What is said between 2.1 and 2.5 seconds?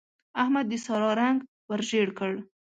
کړ.